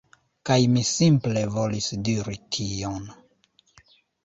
[0.49, 2.99] Kaj mi simple volis diri tion.